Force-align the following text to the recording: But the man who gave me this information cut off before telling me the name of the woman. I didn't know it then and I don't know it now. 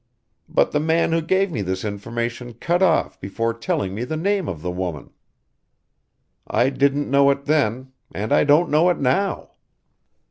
But 0.49 0.71
the 0.71 0.79
man 0.79 1.11
who 1.11 1.21
gave 1.21 1.51
me 1.51 1.61
this 1.61 1.85
information 1.85 2.55
cut 2.55 2.81
off 2.81 3.19
before 3.19 3.53
telling 3.53 3.93
me 3.93 4.03
the 4.03 4.17
name 4.17 4.49
of 4.49 4.63
the 4.63 4.71
woman. 4.71 5.11
I 6.47 6.71
didn't 6.71 7.11
know 7.11 7.29
it 7.29 7.45
then 7.45 7.91
and 8.11 8.33
I 8.33 8.43
don't 8.43 8.71
know 8.71 8.89
it 8.89 8.97
now. 8.97 9.51